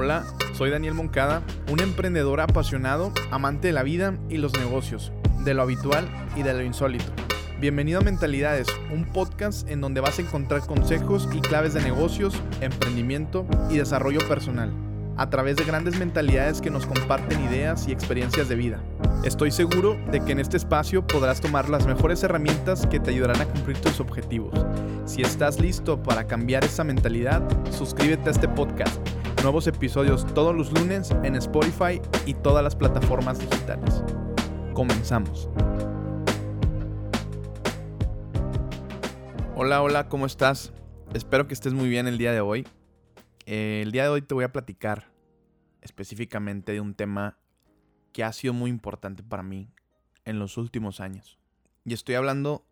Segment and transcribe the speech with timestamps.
[0.00, 5.10] Hola, soy Daniel Moncada, un emprendedor apasionado, amante de la vida y los negocios,
[5.44, 7.06] de lo habitual y de lo insólito.
[7.60, 12.40] Bienvenido a Mentalidades, un podcast en donde vas a encontrar consejos y claves de negocios,
[12.60, 14.70] emprendimiento y desarrollo personal,
[15.16, 18.80] a través de grandes mentalidades que nos comparten ideas y experiencias de vida.
[19.24, 23.40] Estoy seguro de que en este espacio podrás tomar las mejores herramientas que te ayudarán
[23.40, 24.64] a cumplir tus objetivos.
[25.06, 29.00] Si estás listo para cambiar esa mentalidad, suscríbete a este podcast
[29.42, 34.02] Nuevos episodios todos los lunes en Spotify y todas las plataformas digitales.
[34.74, 35.48] Comenzamos.
[39.54, 40.72] Hola, hola, ¿cómo estás?
[41.14, 42.66] Espero que estés muy bien el día de hoy.
[43.46, 45.12] Eh, el día de hoy te voy a platicar
[45.82, 47.38] específicamente de un tema
[48.12, 49.70] que ha sido muy importante para mí
[50.24, 51.38] en los últimos años.
[51.84, 52.66] Y estoy hablando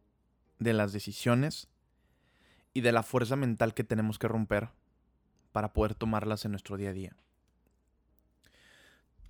[0.58, 1.68] de las decisiones
[2.74, 4.70] y de la fuerza mental que tenemos que romper
[5.56, 7.16] para poder tomarlas en nuestro día a día.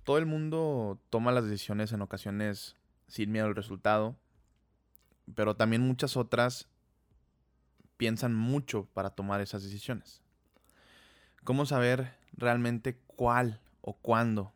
[0.03, 2.75] Todo el mundo toma las decisiones en ocasiones
[3.07, 4.17] sin miedo al resultado,
[5.35, 6.67] pero también muchas otras
[7.95, 10.21] piensan mucho para tomar esas decisiones.
[11.45, 14.51] ¿Cómo saber realmente cuál o cuándo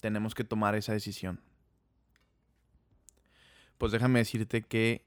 [0.00, 1.42] tenemos que tomar esa decisión?
[3.76, 5.04] Pues déjame decirte que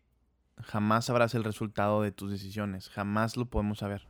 [0.62, 4.08] jamás sabrás el resultado de tus decisiones, jamás lo podemos saber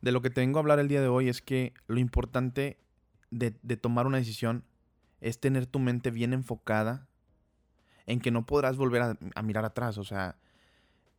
[0.00, 2.78] de lo que tengo a hablar el día de hoy es que lo importante
[3.30, 4.64] de, tomar una decisión
[5.20, 7.08] es tener tu mente bien enfocada
[8.06, 9.98] en que no podrás volver a, mirar atrás.
[9.98, 10.36] O sea,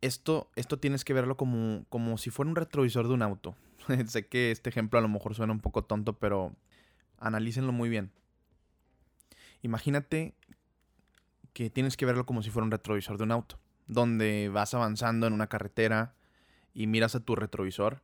[0.00, 3.54] esto, esto tienes que verlo como, como si fuera un retrovisor de un auto.
[4.06, 6.56] sé que este ejemplo a lo mejor suena un poco tonto, pero
[7.18, 8.10] analícenlo muy bien.
[9.62, 10.34] Imagínate
[11.52, 15.26] que tienes que verlo como si fuera un retrovisor de un auto, donde vas avanzando
[15.26, 16.14] en una carretera
[16.72, 18.02] y miras a tu retrovisor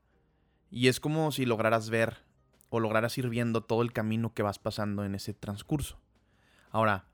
[0.71, 2.19] y es como si lograras ver
[2.69, 5.99] o lograras ir viendo todo el camino que vas pasando en ese transcurso.
[6.71, 7.05] Ahora,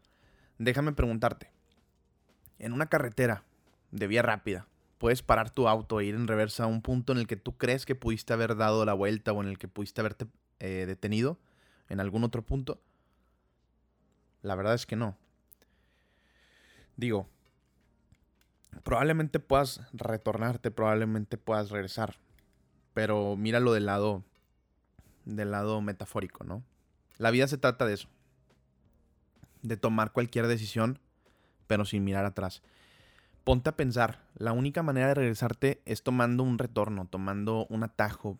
[0.59, 1.51] déjame preguntarte.
[2.59, 3.45] En una carretera
[3.91, 4.67] de vía rápida,
[4.99, 7.57] puedes parar tu auto e ir en reversa a un punto en el que tú
[7.57, 10.27] crees que pudiste haber dado la vuelta o en el que pudiste haberte
[10.61, 11.39] eh, detenido
[11.89, 12.81] en algún otro punto.
[14.43, 15.17] La verdad es que no.
[16.97, 17.29] Digo,
[18.85, 22.17] probablemente puedas retornarte, probablemente puedas regresar,
[22.95, 24.23] pero míralo del lado
[25.25, 26.63] del lado metafórico, ¿no?
[27.19, 28.09] La vida se trata de eso.
[29.63, 30.99] De tomar cualquier decisión,
[31.67, 32.63] pero sin mirar atrás.
[33.45, 38.39] Ponte a pensar, la única manera de regresarte es tomando un retorno, tomando un atajo,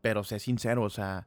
[0.00, 1.26] pero sé sincero, o sea,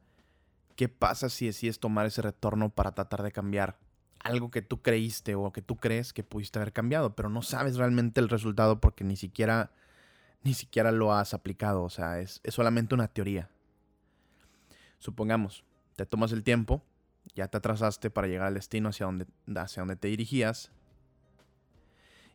[0.76, 3.78] ¿qué pasa si decides tomar ese retorno para tratar de cambiar
[4.24, 7.78] algo que tú creíste o que tú crees que pudiste haber cambiado, pero no sabes
[7.78, 9.72] realmente el resultado porque ni siquiera
[10.44, 13.50] ni siquiera lo has aplicado, o sea, es, solamente una teoría.
[15.00, 15.63] Supongamos,
[15.96, 16.84] te tomas el tiempo,
[17.35, 19.25] ya te atrasaste para llegar al destino hacia donde,
[19.56, 20.72] hacia te dirigías.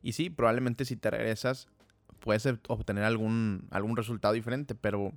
[0.02, 1.68] Y sí, probablemente si te regresas
[2.20, 5.12] puedes obtener algún, algún resultado diferente, pero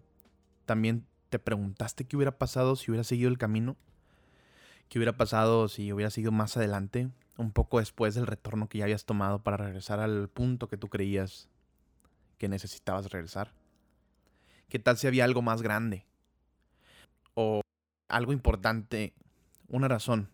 [0.65, 3.75] también te preguntaste qué hubiera pasado si hubiera seguido el camino.
[4.89, 8.85] ¿Qué hubiera pasado si hubiera seguido más adelante, un poco después del retorno que ya
[8.85, 11.47] habías tomado para regresar al punto que tú creías
[12.39, 13.53] que necesitabas regresar?
[14.69, 16.05] ¿Qué tal si había algo más grande?
[17.35, 17.61] O
[18.07, 19.13] algo importante,
[19.67, 20.29] una razón,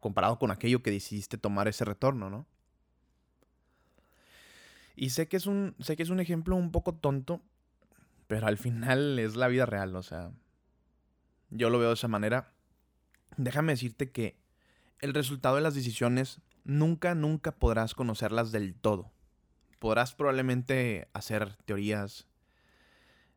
[0.00, 2.46] comparado con aquello que decidiste tomar ese retorno, ¿no?
[4.96, 7.40] Y sé que es un, sé que es un ejemplo un poco tonto,
[8.26, 10.32] pero al final es la vida real, o sea,
[11.50, 12.52] yo lo veo de esa manera.
[13.36, 14.40] Déjame decirte que
[14.98, 19.12] el resultado de las decisiones nunca, nunca podrás conocerlas del todo
[19.78, 22.26] podrás probablemente hacer teorías,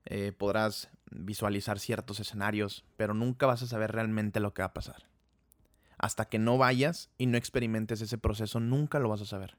[0.06, 4.74] eh, podrás visualizar ciertos escenarios, pero nunca vas a saber realmente lo que va a
[4.74, 5.08] pasar.
[5.98, 9.58] Hasta que no vayas y no experimentes ese proceso, nunca lo vas a saber.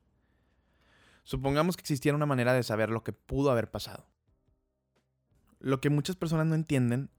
[1.25, 4.07] Supongamos que existiera una manera de saber lo que pudo haber pasado.
[5.60, 7.10] Lo que muchas personas no entienden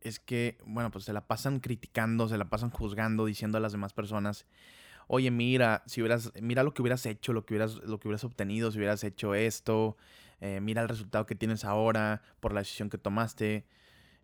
[0.00, 3.72] es que, bueno, pues se la pasan criticando, se la pasan juzgando, diciendo a las
[3.72, 4.46] demás personas
[5.08, 8.24] oye, mira, si hubieras, mira lo que hubieras hecho, lo que hubieras, lo que hubieras
[8.24, 9.96] obtenido, si hubieras hecho esto,
[10.40, 13.66] eh, mira el resultado que tienes ahora por la decisión que tomaste,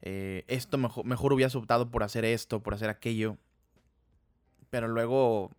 [0.02, 3.38] eh, esto mejor, mejor hubieras optado por hacer esto, por hacer aquello.
[4.68, 5.50] Pero luego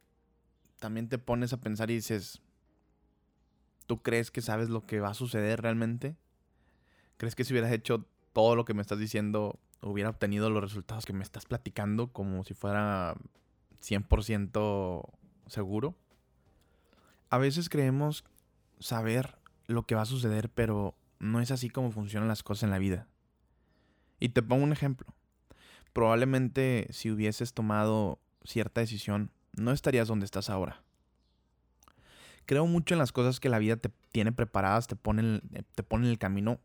[0.79, 2.41] también te pones a pensar y dices,
[3.87, 6.15] ¿tú crees que sabes lo que va a suceder realmente?
[7.17, 11.05] ¿Crees que si hubieras hecho todo lo que me estás diciendo, hubiera obtenido los resultados
[11.05, 13.15] que me estás platicando como si fuera
[13.81, 15.03] 100%
[15.47, 15.95] seguro.
[17.29, 18.23] A veces creemos
[18.79, 19.37] saber
[19.67, 22.79] lo que va a suceder, pero no es así como funcionan las cosas en la
[22.79, 23.07] vida.
[24.19, 25.13] Y te pongo un ejemplo.
[25.93, 30.83] probablemente si hubieses tomado cierta decisión, no estarías donde estás ahora.
[32.45, 35.41] Creo mucho en las cosas que la vida te tiene preparadas, te pone,
[35.73, 36.59] te pone en el camino.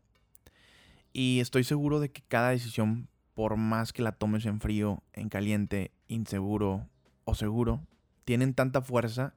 [1.13, 5.29] Y estoy seguro de que cada decisión, por más que la tomes en frío, en
[5.29, 6.87] caliente, inseguro
[7.25, 7.81] o seguro,
[8.25, 9.33] tienen tanta fuerza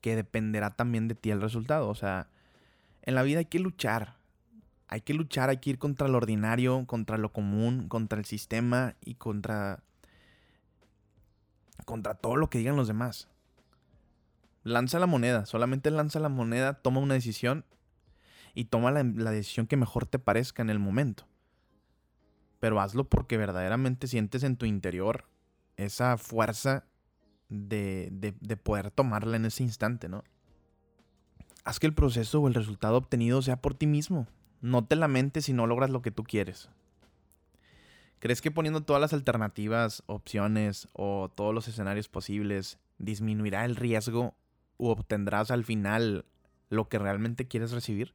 [0.00, 1.88] que dependerá también de ti el resultado.
[1.88, 2.28] O sea,
[3.02, 4.16] en la vida hay que luchar.
[4.86, 8.94] Hay que luchar, hay que ir contra lo ordinario, contra lo común, contra el sistema
[9.04, 9.82] y contra
[11.84, 13.28] contra todo lo que digan los demás.
[14.62, 17.64] Lanza la moneda, solamente lanza la moneda, toma una decisión
[18.54, 21.26] y toma la, la, decisión que mejor te parezca en el momento.
[22.60, 25.24] Pero hazlo porque verdaderamente sientes en tu interior
[25.76, 26.84] esa fuerza
[27.48, 30.24] de, de, poder tomarla en ese instante, ¿no?
[31.64, 34.26] Haz que el proceso o el resultado obtenido sea por ti mismo.
[34.60, 36.68] No te lamentes si no logras lo que tú quieres.
[38.20, 44.34] ¿Crees que poniendo todas las alternativas, opciones o todos los escenarios posibles disminuirá el riesgo
[44.76, 46.24] o obtendrás al final
[46.68, 48.14] lo que realmente quieres recibir?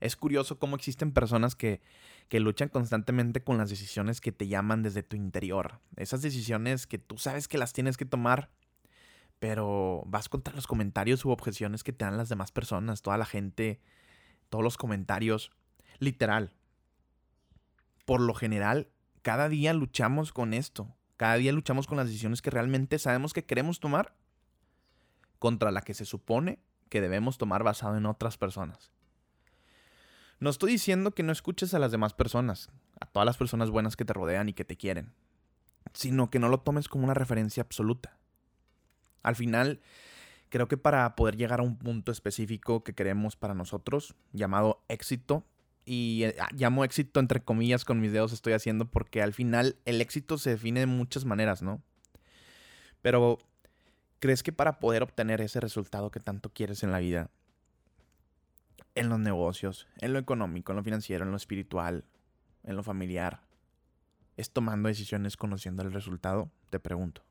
[0.00, 1.80] Es curioso cómo existen personas que,
[2.28, 5.80] que, luchan constantemente con las decisiones que te llaman desde tu interior.
[5.96, 8.50] Esas decisiones que tú sabes que las tienes que tomar,
[9.40, 13.26] pero vas contra los comentarios u objeciones que te dan las demás personas, toda la
[13.26, 13.80] gente,
[14.50, 15.50] todos los comentarios.
[15.98, 16.52] Literal.
[18.04, 18.88] Por lo general,
[19.22, 20.94] cada día luchamos con esto.
[21.16, 24.14] Cada día luchamos con las decisiones que realmente sabemos que queremos tomar
[25.40, 28.92] contra la que se supone que debemos tomar basado en otras personas.
[30.40, 32.70] No estoy diciendo que no escuches a las demás personas,
[33.00, 35.12] a todas las personas buenas que te rodean y que te quieren,
[35.92, 38.16] sino que no lo tomes como una referencia absoluta.
[39.24, 39.80] Al final,
[40.48, 45.44] creo que para poder llegar a un punto específico que queremos para nosotros, llamado éxito,
[45.84, 49.76] y eh, ah, llamo éxito entre comillas con mis dedos estoy haciendo porque al final
[49.86, 51.82] el éxito se define de muchas maneras, ¿no?
[53.00, 53.38] Pero,
[54.18, 57.30] ¿crees que para poder obtener ese resultado que tanto quieres en la vida,
[58.98, 62.04] en los negocios, en lo económico, en lo financiero, en lo espiritual,
[62.64, 63.42] en lo familiar,
[64.36, 66.50] es tomando decisiones conociendo el resultado?
[66.70, 67.22] Te pregunto.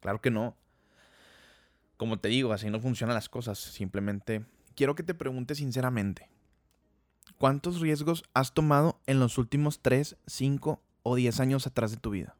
[0.00, 0.56] Claro que no.
[1.96, 3.58] Como te digo, así no funcionan las cosas.
[3.58, 6.28] Simplemente quiero que te preguntes sinceramente.
[7.38, 12.10] ¿Cuántos riesgos has tomado en los últimos 3, 5 o 10 años atrás de tu
[12.10, 12.36] vida?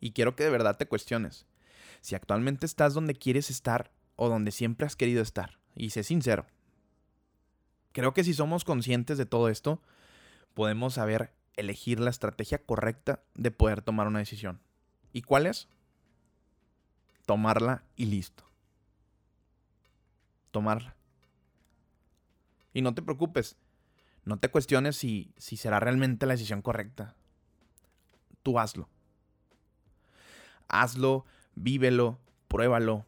[0.00, 1.46] Y quiero que de verdad te cuestiones
[2.04, 5.58] si actualmente estás donde quieres estar o donde siempre has querido estar.
[5.74, 6.44] Y sé sincero.
[7.92, 9.80] Creo que si somos conscientes de todo esto,
[10.52, 14.60] podemos saber elegir la estrategia correcta de poder tomar una decisión.
[15.14, 15.66] ¿Y cuál es?
[17.24, 18.44] Tomarla y listo.
[20.50, 20.96] Tomarla.
[22.74, 23.56] Y no te preocupes.
[24.26, 27.14] No te cuestiones si, si será realmente la decisión correcta.
[28.42, 28.90] Tú hazlo.
[30.68, 31.24] Hazlo,
[31.54, 32.18] vívelo,
[32.48, 33.06] pruébalo,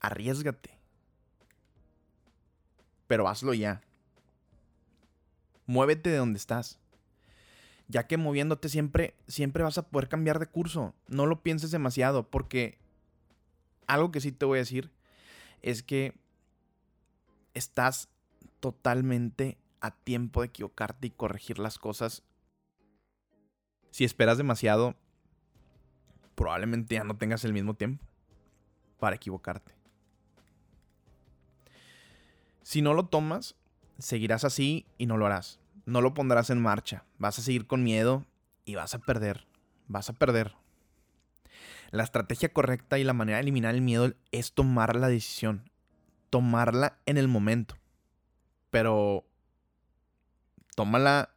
[0.00, 0.78] arriesgate.
[3.06, 3.82] Pero hazlo ya.
[5.66, 6.78] Muévete de donde estás.
[7.88, 10.94] Ya que moviéndote siempre, siempre vas a poder cambiar de curso.
[11.08, 12.78] No lo pienses demasiado, porque
[13.86, 14.90] algo que sí te voy a decir
[15.60, 16.14] es que
[17.54, 18.08] estás
[18.60, 22.22] totalmente a tiempo de equivocarte y corregir las cosas.
[23.90, 24.96] Si esperas demasiado,
[26.42, 28.04] probablemente ya no tengas el mismo tiempo
[28.98, 29.72] para equivocarte.
[32.62, 33.56] Si no lo tomas,
[33.98, 35.60] seguirás así y no lo harás.
[35.86, 37.04] No lo pondrás en marcha.
[37.18, 38.24] Vas a seguir con miedo
[38.64, 39.46] y vas a perder.
[39.88, 40.54] Vas a perder.
[41.90, 45.70] La estrategia correcta y la manera de eliminar el miedo es tomar la decisión.
[46.30, 47.76] Tomarla en el momento
[48.72, 49.26] pero
[50.74, 51.28] tómala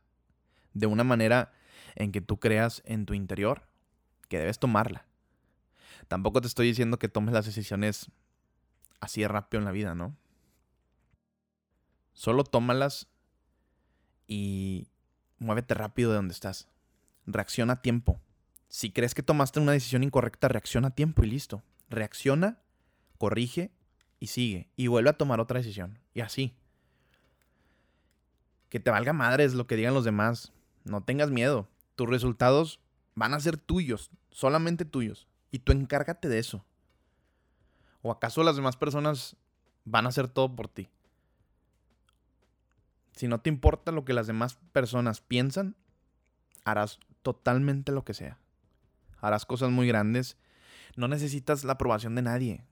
[0.74, 1.52] de una manera
[1.96, 3.68] en que tú creas en tu interior
[4.28, 5.06] que debes tomarla.
[6.08, 8.12] Tampoco te estoy diciendo que tomes las decisiones
[9.00, 10.16] así de rápido en la vida, ¿no?
[12.14, 13.08] Solo tómalas
[14.28, 14.88] y
[15.38, 16.68] muévete rápido de donde estás.
[17.26, 18.20] Reacciona a tiempo.
[18.68, 21.64] Si crees que tomaste una decisión incorrecta, reacciona a tiempo y listo.
[21.90, 22.62] Reacciona,
[23.18, 23.72] corrige
[24.20, 24.70] y sigue.
[24.76, 26.00] Y vuelve a tomar otra decisión.
[26.14, 26.56] Y así.
[28.70, 30.52] Que te valga madres lo que digan los demás.
[30.84, 31.70] No tengas miedo.
[31.96, 32.80] Tus resultados
[33.16, 35.28] van a ser tuyos, solamente tuyos.
[35.52, 36.66] Y tú encárgate de eso.
[38.02, 39.36] ¿O acaso las demás personas
[39.86, 40.90] van a hacer todo por ti?
[43.14, 45.76] Si no te importa lo que las demás personas piensan,
[46.66, 48.38] harás totalmente lo que sea.
[49.22, 50.38] Harás cosas muy grandes.
[50.98, 52.66] No necesitas la aprobación de nadie.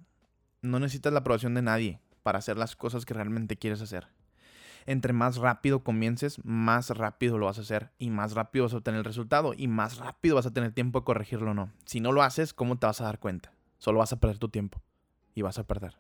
[0.62, 4.08] No necesitas la aprobación de nadie para hacer las cosas que realmente quieres hacer.
[4.86, 8.78] Entre más rápido comiences, más rápido lo vas a hacer y más rápido vas a
[8.78, 11.72] obtener el resultado y más rápido vas a tener tiempo de corregirlo o no.
[11.86, 13.54] Si no lo haces, ¿cómo te vas a dar cuenta?
[13.78, 14.82] Solo vas a perder tu tiempo
[15.36, 15.98] y vas a perder.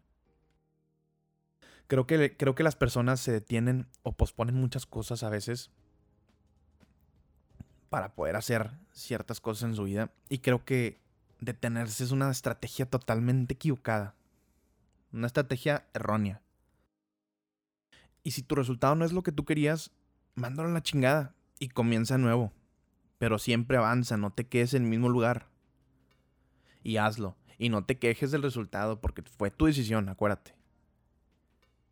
[1.87, 5.71] Creo que, creo que las personas se detienen o posponen muchas cosas a veces
[7.89, 10.99] para poder hacer ciertas cosas en su vida y creo que
[11.41, 14.15] detenerse es una estrategia totalmente equivocada.
[15.11, 16.41] Una estrategia errónea.
[18.23, 19.91] Y si tu resultado no es lo que tú querías,
[20.35, 22.53] mándalo a la chingada y comienza de nuevo.
[23.17, 25.47] Pero siempre avanza, no te quedes en el mismo lugar.
[26.83, 27.35] Y hazlo.
[27.57, 30.55] Y no te quejes del resultado porque fue tu decisión, acuérdate.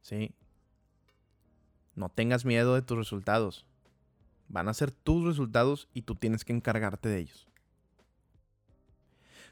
[0.02, 0.34] ¿Sí?
[1.96, 3.66] No tengas miedo de tus resultados.
[4.48, 7.48] Van a ser tus resultados y tú tienes que encargarte de ellos.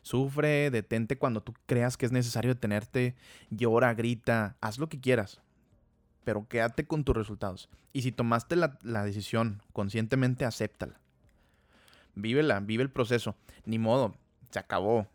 [0.01, 3.15] Sufre, detente cuando tú creas que es necesario detenerte,
[3.50, 5.41] llora, grita, haz lo que quieras,
[6.29, 7.69] pero quédate con tus resultados.
[7.91, 11.00] Y si tomaste la, decisión conscientemente, acéptala.
[12.13, 13.36] Vívela, vive el proceso.
[13.65, 14.13] Ni modo,
[14.51, 15.07] se acabó.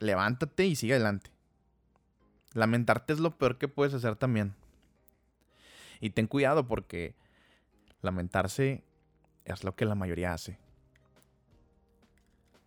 [0.00, 1.30] Levántate y sigue adelante.
[2.52, 4.56] Lamentarte es lo peor que puedes hacer también.
[6.00, 7.14] Y ten cuidado porque
[8.00, 8.82] lamentarse
[9.44, 10.58] es lo que la mayoría hace.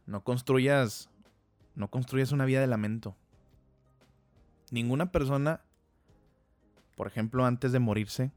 [0.06, 1.10] No construyas
[1.76, 3.14] no construyas una vida de lamento.
[4.72, 5.65] Ninguna persona,
[6.96, 8.32] por ejemplo, antes de morirse,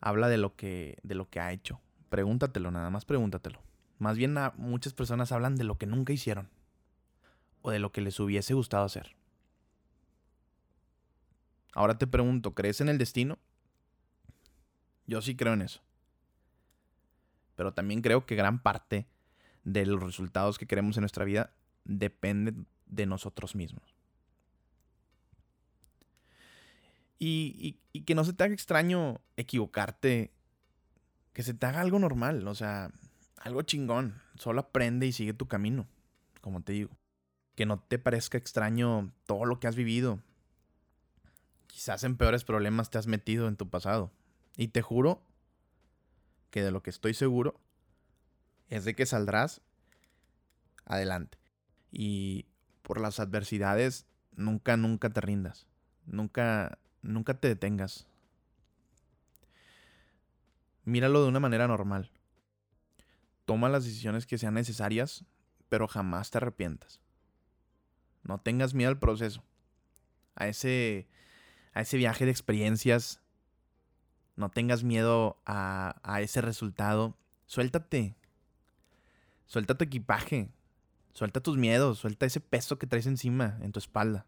[0.00, 1.80] habla de lo que de lo que ha hecho.
[2.08, 3.60] Pregúntatelo, nada más pregúntatelo.
[3.98, 6.48] Más bien muchas personas hablan de lo que nunca hicieron
[7.62, 9.14] o de lo que les hubiese gustado hacer.
[11.74, 13.38] Ahora te pregunto, ¿crees en el destino?
[15.06, 15.80] Yo sí creo en eso.
[17.54, 19.06] Pero también creo que gran parte
[19.64, 22.54] de los resultados que queremos en nuestra vida depende
[22.86, 24.01] de nosotros mismos.
[27.24, 30.32] Y, que no se te haga extraño equivocarte,
[31.32, 32.90] que se te haga algo normal, o sea,
[33.36, 34.20] algo chingón.
[34.34, 35.86] Solo aprende y sigue tu camino,
[36.40, 36.90] como te digo.
[37.54, 40.18] Que no te parezca extraño todo lo que has vivido.
[41.68, 44.10] Quizás en peores problemas te has metido en tu pasado.
[44.56, 45.22] Y te juro
[46.50, 47.60] que de lo que estoy seguro
[48.68, 49.60] es de que saldrás
[50.86, 51.38] adelante.
[51.92, 52.46] Y
[52.82, 55.68] por las adversidades, nunca, nunca te rindas.
[56.04, 58.06] Nunca, nunca te detengas.
[60.84, 62.10] Míralo de una manera normal.
[63.44, 65.24] Toma las decisiones que sean necesarias,
[65.68, 67.00] pero jamás te arrepientas.
[68.22, 69.44] No tengas miedo al proceso.
[70.34, 71.08] A ese,
[71.74, 73.20] a ese viaje de experiencias.
[74.36, 77.16] No tengas miedo a, a ese resultado.
[77.46, 78.16] Suéltate.
[79.46, 80.50] Suelta tu equipaje.
[81.12, 84.24] Suelta tus miedos, suelta ese peso que traes encima, en tu espalda.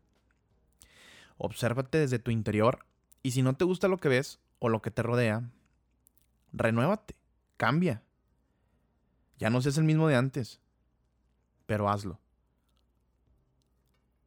[1.44, 2.86] Obsérvate desde tu interior
[3.22, 5.50] y si no te gusta lo que ves o lo que te rodea,
[6.54, 7.16] renuévate,
[7.58, 8.02] cambia.
[9.36, 10.58] Ya no seas el mismo de antes,
[11.66, 12.18] pero hazlo.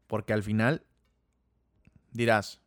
[0.06, 0.86] Porque al final
[2.12, 2.62] dirás,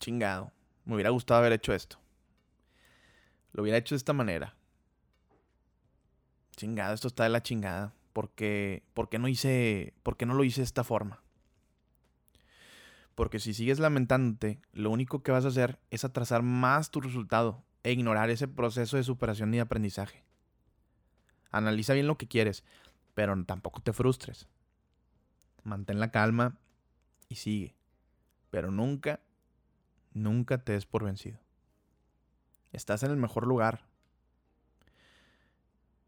[0.00, 0.50] chingado,
[0.84, 2.00] me hubiera gustado haber hecho esto.
[3.52, 4.56] Lo hubiera hecho de esta manera.
[6.56, 7.94] Chingado, esto está de la chingada.
[8.12, 11.22] Porque, porque no hice, porque no lo hice de esta forma.
[13.18, 17.64] Porque si sigues lamentándote, lo único que vas a hacer es atrasar más tu resultado
[17.82, 20.22] e ignorar ese proceso de superación y aprendizaje.
[21.50, 22.62] Analiza bien lo que quieres,
[23.14, 24.46] pero tampoco te frustres.
[25.64, 26.60] Mantén la calma
[27.28, 27.74] y sigue.
[28.52, 29.18] Pero nunca,
[30.12, 31.40] nunca te des por vencido.
[32.70, 33.84] Estás en el mejor lugar.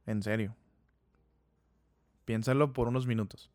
[0.06, 0.54] En serio.
[2.24, 3.50] Piénsalo por unos minutos.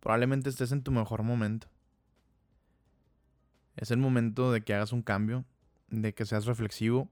[0.00, 1.68] Probablemente estés en tu mejor momento.
[3.76, 5.44] Es el momento de que hagas un cambio,
[5.88, 7.08] de que seas reflexivo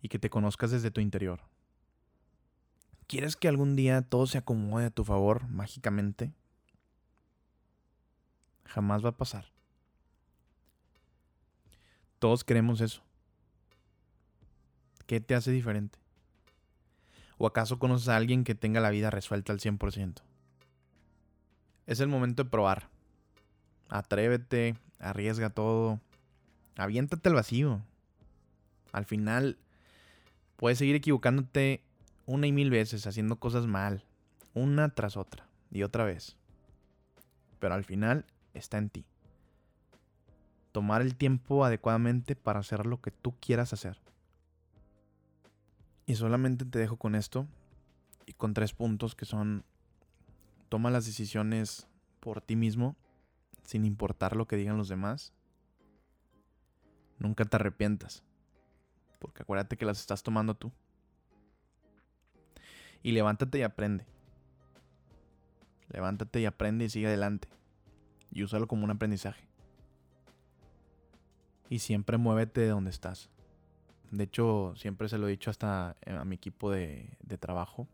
[0.00, 1.40] y que te conozcas desde tu interior.
[3.06, 6.32] ¿Quieres que algún día todo se acomode a tu favor mágicamente?
[8.66, 9.46] Jamás va a pasar.
[12.18, 13.02] Todos queremos eso.
[15.06, 15.98] ¿Qué te hace diferente?
[17.38, 20.27] ¿O acaso conoces a alguien que tenga la vida resuelta al 100%?
[21.88, 22.90] Es el momento de probar.
[23.88, 25.98] Atrévete, arriesga todo.
[26.76, 27.80] Aviéntate al vacío.
[28.92, 29.56] Al final,
[30.56, 31.82] puedes seguir equivocándote
[32.26, 34.04] una y mil veces, haciendo cosas mal,
[34.52, 36.36] una tras otra y otra vez.
[37.58, 39.06] Pero al final está en ti.
[40.72, 43.98] Tomar el tiempo adecuadamente para hacer lo que tú quieras hacer.
[46.04, 47.46] Y solamente te dejo con esto
[48.26, 49.64] y con tres puntos que son,
[50.68, 51.86] toma las decisiones
[52.20, 52.96] por ti mismo,
[53.64, 55.32] sin importar lo que digan los demás,
[57.18, 58.22] Nunca te arrepientas.
[59.18, 60.72] Porque acuérdate que las estás tomando tú.
[63.02, 64.06] Y levántate y aprende.
[65.88, 67.48] Levántate y aprende y sigue adelante.
[68.30, 69.48] Y úsalo como un aprendizaje.
[71.68, 73.30] Y siempre muévete de donde estás.
[74.10, 77.88] De hecho, siempre se lo he dicho hasta a mi equipo de, de trabajo.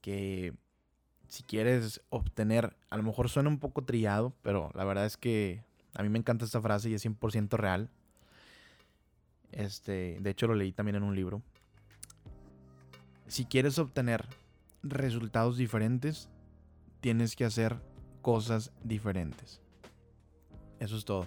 [0.00, 0.54] Que
[1.28, 5.62] si quieres obtener, a lo mejor suena un poco trillado, pero la verdad es que
[5.94, 7.90] a mí me encanta esta frase y es 100% real.
[9.52, 11.42] Este, de hecho lo leí también en un libro.
[13.26, 14.24] Si quieres obtener
[14.82, 16.30] resultados diferentes,
[17.00, 17.76] tienes que hacer
[18.22, 19.60] cosas diferentes.
[20.80, 21.26] Eso es todo.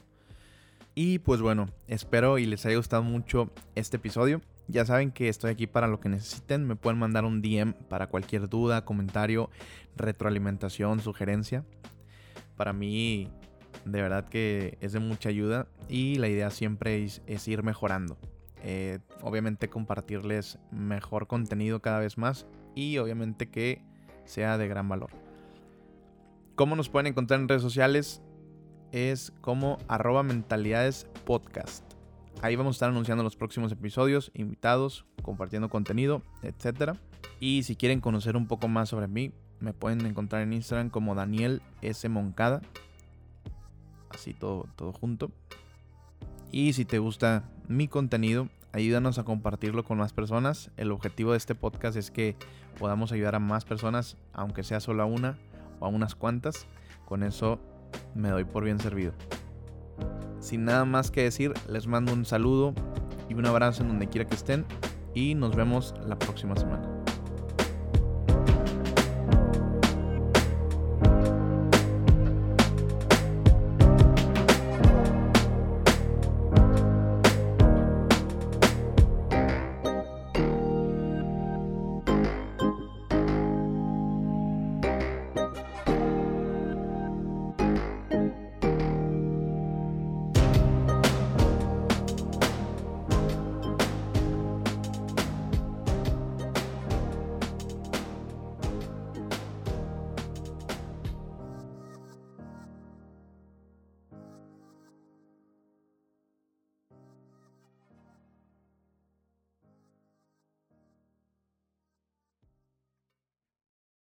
[0.95, 4.41] Y pues bueno, espero y les haya gustado mucho este episodio.
[4.67, 6.65] Ya saben que estoy aquí para lo que necesiten.
[6.65, 9.49] Me pueden mandar un DM para cualquier duda, comentario,
[9.97, 11.65] retroalimentación, sugerencia.
[12.55, 13.29] Para mí,
[13.85, 18.17] de verdad que es de mucha ayuda y la idea siempre es, ir mejorando.
[18.63, 23.81] Eh, obviamente compartirles mejor contenido cada vez más y obviamente que
[24.25, 25.09] sea de gran valor.
[26.55, 28.21] ¿Cómo nos pueden encontrar en redes sociales?
[28.91, 31.90] Es como arroba mentalidades podcast.
[32.43, 36.93] Ahí vamos a estar anunciando los próximos episodios, invitados, compartiendo contenido, etc.
[37.39, 41.13] Y si quieren conocer un poco más sobre mí, me pueden encontrar en Instagram como
[41.13, 42.09] Daniel S.
[42.09, 42.63] Moncada.
[44.09, 45.31] Así todo, todo junto.
[46.51, 50.71] Y si te gusta mi contenido, ayúdanos a compartirlo con más personas.
[50.77, 52.35] El objetivo de este podcast es que
[52.79, 55.37] podamos ayudar a más personas, aunque sea solo a una
[55.79, 56.65] o a unas cuantas.
[57.05, 57.59] Con eso
[58.15, 59.13] me doy por bien servido.
[60.41, 62.73] Sin nada más que decir, les mando un saludo
[63.29, 64.65] y un abrazo en donde quiera que estén
[65.13, 66.90] y nos vemos la próxima semana.